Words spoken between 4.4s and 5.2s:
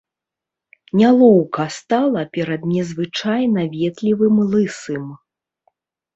лысым.